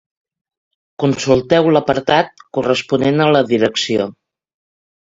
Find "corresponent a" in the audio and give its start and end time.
2.59-3.31